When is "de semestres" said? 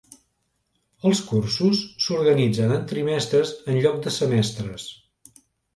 4.09-4.93